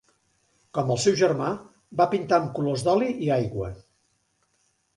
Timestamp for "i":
3.27-3.31